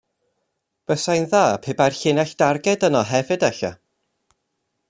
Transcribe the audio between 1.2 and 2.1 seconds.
dda pe bai'r